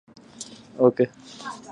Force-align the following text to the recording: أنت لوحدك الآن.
أنت 0.09 0.77
لوحدك 0.79 1.01
الآن. 1.45 1.61